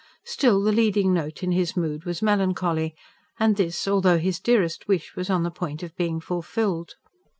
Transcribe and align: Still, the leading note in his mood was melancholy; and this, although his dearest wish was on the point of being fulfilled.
Still, 0.25 0.63
the 0.63 0.71
leading 0.71 1.13
note 1.13 1.43
in 1.43 1.51
his 1.51 1.77
mood 1.77 2.05
was 2.05 2.23
melancholy; 2.23 2.95
and 3.39 3.55
this, 3.55 3.87
although 3.87 4.17
his 4.17 4.39
dearest 4.39 4.87
wish 4.87 5.15
was 5.15 5.29
on 5.29 5.43
the 5.43 5.51
point 5.51 5.83
of 5.83 5.95
being 5.95 6.19
fulfilled. 6.19 6.95